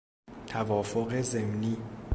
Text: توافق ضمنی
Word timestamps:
توافق 0.47 1.07
ضمنی 1.13 1.77